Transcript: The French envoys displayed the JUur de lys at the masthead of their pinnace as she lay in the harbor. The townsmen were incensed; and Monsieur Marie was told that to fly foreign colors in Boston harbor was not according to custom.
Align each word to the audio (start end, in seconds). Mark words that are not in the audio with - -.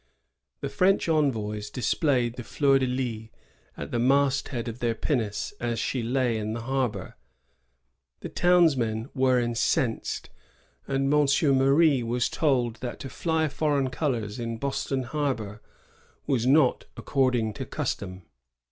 The 0.61 0.69
French 0.69 1.07
envoys 1.07 1.69
displayed 1.69 2.35
the 2.35 2.41
JUur 2.41 2.79
de 2.79 2.87
lys 2.87 3.29
at 3.77 3.91
the 3.91 3.99
masthead 3.99 4.67
of 4.67 4.79
their 4.79 4.95
pinnace 4.95 5.53
as 5.59 5.77
she 5.77 6.01
lay 6.01 6.37
in 6.39 6.53
the 6.53 6.61
harbor. 6.61 7.17
The 8.21 8.29
townsmen 8.29 9.11
were 9.13 9.39
incensed; 9.39 10.31
and 10.87 11.07
Monsieur 11.07 11.53
Marie 11.53 12.01
was 12.01 12.29
told 12.29 12.77
that 12.77 12.99
to 13.01 13.09
fly 13.09 13.47
foreign 13.47 13.91
colors 13.91 14.39
in 14.39 14.57
Boston 14.57 15.03
harbor 15.03 15.61
was 16.25 16.47
not 16.47 16.85
according 16.97 17.53
to 17.53 17.65
custom. 17.67 18.23